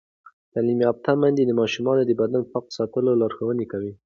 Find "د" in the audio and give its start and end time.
1.45-1.51, 2.05-2.11